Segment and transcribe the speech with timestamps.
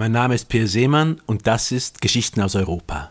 [0.00, 3.10] Mein Name ist Pierre Seemann und das ist Geschichten aus Europa.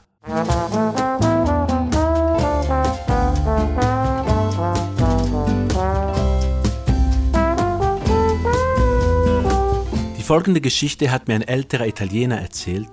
[10.18, 12.88] Die folgende Geschichte hat mir ein älterer Italiener erzählt,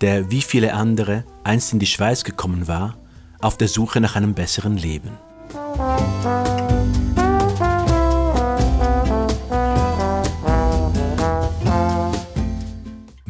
[0.00, 2.96] der wie viele andere einst in die Schweiz gekommen war,
[3.38, 5.10] auf der Suche nach einem besseren Leben.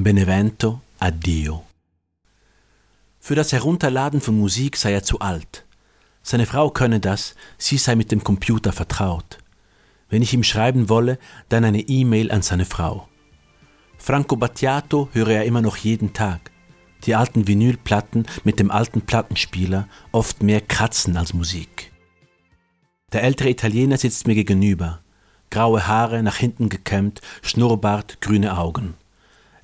[0.06, 1.64] Benevento Addio.
[3.18, 5.66] Für das Herunterladen von Musik sei er zu alt.
[6.22, 9.38] Seine Frau könne das, sie sei mit dem Computer vertraut.
[10.08, 13.08] Wenn ich ihm schreiben wolle, dann eine E-Mail an seine Frau.
[13.98, 16.52] Franco Battiato höre er immer noch jeden Tag.
[17.02, 21.90] Die alten Vinylplatten mit dem alten Plattenspieler oft mehr kratzen als Musik.
[23.12, 25.00] Der ältere Italiener sitzt mir gegenüber.
[25.50, 28.94] Graue Haare, nach hinten gekämmt, Schnurrbart, grüne Augen.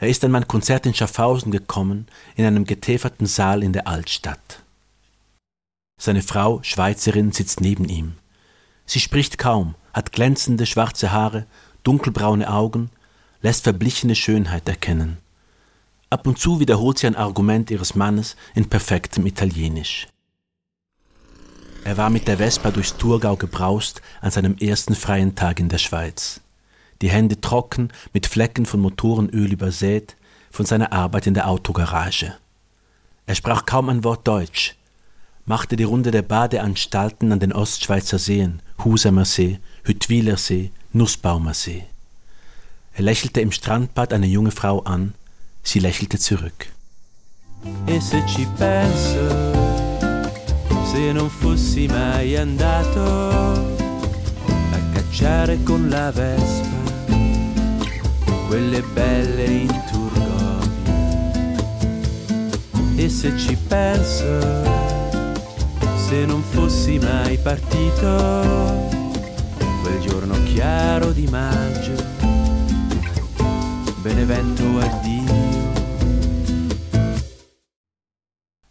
[0.02, 4.64] Er ist an mein Konzert in Schaffhausen gekommen, in einem getäferten Saal in der Altstadt.
[5.97, 8.14] Seine Frau, Schweizerin, sitzt neben ihm.
[8.84, 11.47] Sie spricht kaum, hat glänzende schwarze Haare,
[11.84, 12.91] dunkelbraune Augen,
[13.42, 15.19] lässt verblichene Schönheit erkennen.
[16.11, 20.09] Ab und zu wiederholt sie ein Argument ihres Mannes in perfektem Italienisch.
[21.84, 25.78] Er war mit der Vespa durchs Thurgau gebraust an seinem ersten freien Tag in der
[25.78, 26.41] Schweiz
[27.03, 30.17] die Hände trocken, mit Flecken von Motorenöl übersät,
[30.50, 32.34] von seiner Arbeit in der Autogarage.
[33.27, 34.77] Er sprach kaum ein Wort Deutsch,
[35.44, 41.84] machte die Runde der Badeanstalten an den Ostschweizer Seen, Husamer See, Hüttwiler See, Nussbaumer See.
[42.94, 45.14] Er lächelte im Strandbad eine junge Frau an,
[45.62, 46.66] sie lächelte zurück.
[47.87, 49.53] E se ci penso,
[50.84, 53.00] se non fossi mai andato
[54.72, 56.81] a cacciare con la Vespa
[58.53, 60.61] quelle belle in Turgovia.
[62.97, 64.41] E se ci penso,
[65.97, 68.10] se non fossi mai partito,
[69.81, 71.94] quel giorno chiaro di maggio,
[74.03, 75.32] Benevento addio.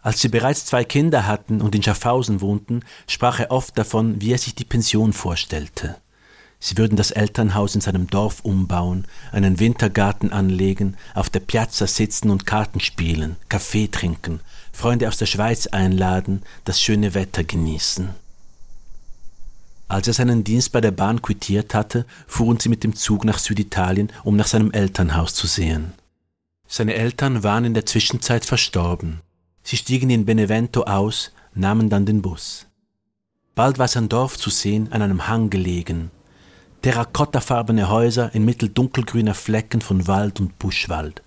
[0.04, 4.34] Als sie bereits zwei Kinder hatten und in Schaffhausen wohnten, sprach er oft davon, wie
[4.34, 6.02] er sich die Pension vorstellte.
[6.64, 12.30] Sie würden das Elternhaus in seinem Dorf umbauen, einen Wintergarten anlegen, auf der Piazza sitzen
[12.30, 14.42] und Karten spielen, Kaffee trinken,
[14.72, 18.10] Freunde aus der Schweiz einladen, das schöne Wetter genießen.
[19.88, 23.40] Als er seinen Dienst bei der Bahn quittiert hatte, fuhren sie mit dem Zug nach
[23.40, 25.94] Süditalien, um nach seinem Elternhaus zu sehen.
[26.68, 29.22] Seine Eltern waren in der Zwischenzeit verstorben.
[29.64, 32.68] Sie stiegen in Benevento aus, nahmen dann den Bus.
[33.56, 36.12] Bald war sein Dorf zu sehen, an einem Hang gelegen,
[36.82, 41.22] terrakottafarbene Häuser inmitten dunkelgrüner Flecken von Wald und Buschwald.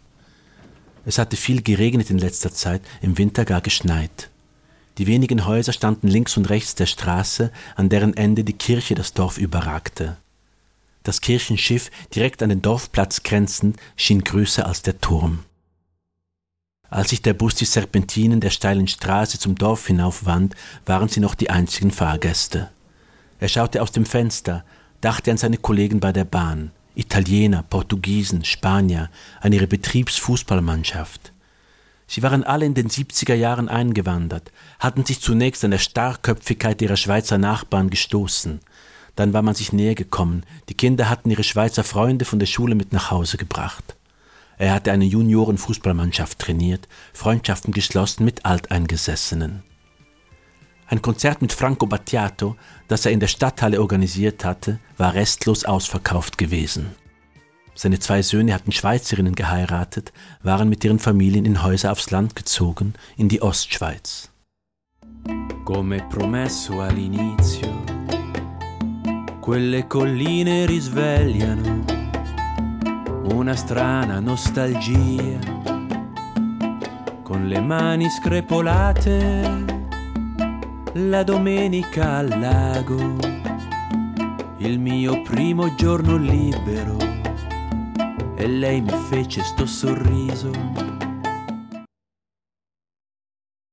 [1.06, 4.30] Es hatte viel geregnet in letzter Zeit, im Winter gar geschneit.
[4.98, 9.12] Die wenigen Häuser standen links und rechts der Straße, an deren Ende die Kirche das
[9.12, 10.16] Dorf überragte.
[11.02, 15.44] Das Kirchenschiff, direkt an den Dorfplatz grenzend, schien größer als der Turm.
[16.88, 20.54] Als sich der Bus die Serpentinen der steilen Straße zum Dorf hinaufwand,
[20.86, 22.70] waren sie noch die einzigen Fahrgäste.
[23.40, 24.64] Er schaute aus dem Fenster,
[25.04, 29.10] dachte an seine Kollegen bei der Bahn, Italiener, Portugiesen, Spanier,
[29.42, 31.32] an ihre Betriebsfußballmannschaft.
[32.06, 36.96] Sie waren alle in den 70er Jahren eingewandert, hatten sich zunächst an der Starrköpfigkeit ihrer
[36.96, 38.60] Schweizer Nachbarn gestoßen.
[39.14, 42.74] Dann war man sich näher gekommen, die Kinder hatten ihre Schweizer Freunde von der Schule
[42.74, 43.96] mit nach Hause gebracht.
[44.56, 49.64] Er hatte eine Juniorenfußballmannschaft trainiert, Freundschaften geschlossen mit Alteingesessenen.
[50.86, 52.56] Ein Konzert mit Franco Battiato,
[52.88, 56.94] das er in der Stadthalle organisiert hatte, war restlos ausverkauft gewesen.
[57.74, 60.12] Seine zwei Söhne hatten Schweizerinnen geheiratet,
[60.42, 64.30] waren mit ihren Familien in Häuser aufs Land gezogen, in die Ostschweiz.
[65.64, 67.82] Come promesso all'inizio,
[69.40, 71.84] quelle colline risvegliano
[73.32, 75.38] una strana nostalgia,
[77.22, 79.73] con le mani screpolate
[80.96, 83.18] la domenica al lago,
[84.58, 86.96] il mio primo giorno libero,
[88.36, 90.52] e lei mi fece sto sorriso.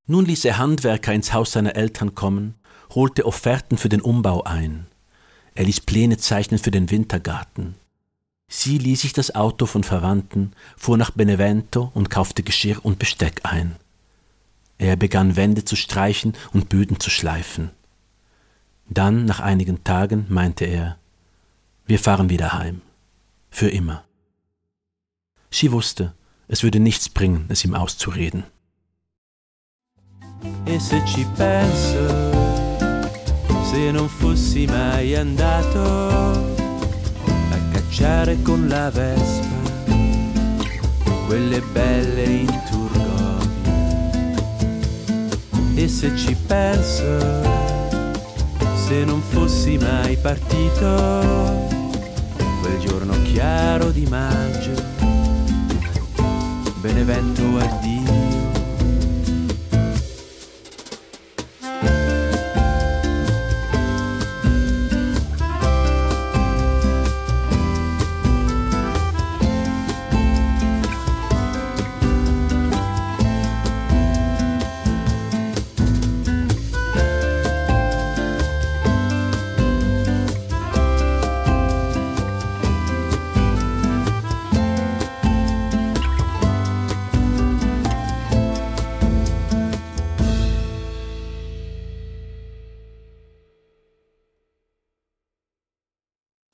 [0.08, 2.56] Nun ließ er Handwerker ins Haus seiner Eltern kommen,
[2.96, 4.88] holte Offerten für den Umbau ein.
[5.54, 7.76] Er ließ Pläne zeichnen für den Wintergarten.
[8.48, 13.42] Sie ließ sich das Auto von Verwandten, fuhr nach Benevento und kaufte Geschirr und Besteck
[13.44, 13.76] ein.
[14.82, 17.70] Er begann Wände zu streichen und Böden zu schleifen.
[18.90, 20.98] Dann, nach einigen Tagen, meinte er,
[21.86, 22.82] wir fahren wieder heim.
[23.52, 24.04] Für immer.
[25.52, 26.16] Sie wusste,
[26.48, 28.44] Es würde nichts bringen, es ihm auszureden.
[30.66, 32.08] E se ci penso,
[33.70, 35.82] se non fossi mai andato
[37.52, 39.62] a cacciare con la Vespa
[41.26, 42.71] quelle belle in
[45.76, 47.20] E se ci penso,
[48.88, 51.70] se non fossi mai partito
[52.62, 54.74] quel giorno chiaro di maggio,
[56.82, 58.31] Benevento addio.